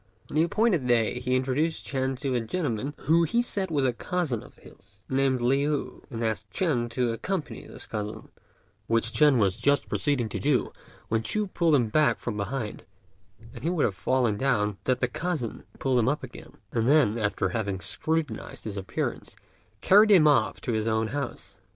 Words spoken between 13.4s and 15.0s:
and he would have fallen down but that